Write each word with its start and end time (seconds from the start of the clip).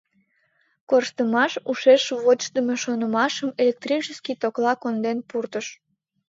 Корштымаш 0.89 1.53
ушеш 1.71 2.03
вочдымо 2.23 2.75
шонымашым 2.83 3.49
электрический 3.63 4.35
токла 4.41 4.73
конден 4.83 5.17
пуртыш. 5.29 5.67